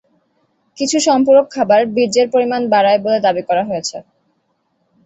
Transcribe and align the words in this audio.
কিছু 0.77 0.97
সম্পূরক 1.07 1.45
খাবার 1.55 1.81
বীর্যের 1.95 2.27
পরিমাণ 2.33 2.61
বাড়ায় 2.73 2.99
বলে 3.05 3.19
দাবি 3.25 3.43
করা 3.49 3.63
হয়েছে। 3.69 3.97